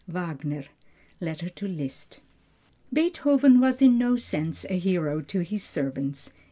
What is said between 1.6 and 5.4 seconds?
Liszt. Beethoven was in no sense a hero